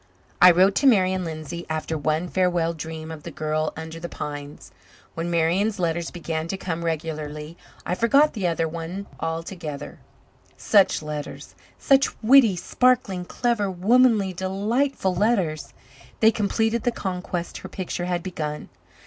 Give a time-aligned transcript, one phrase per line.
[0.41, 4.71] I wrote to Marian Lindsay after one farewell dream of the girl under the pines.
[5.13, 9.99] When Marian's letters began to come regularly I forgot the other one altogether.
[10.57, 15.71] Such letters such witty, sparkling, clever, womanly, delightful letters!
[16.19, 18.69] They completed the conquest her picture had begun.